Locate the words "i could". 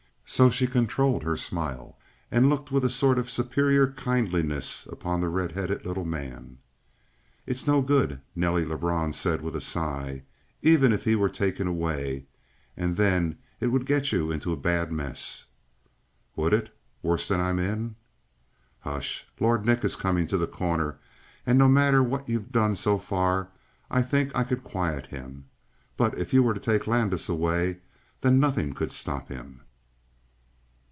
24.33-24.63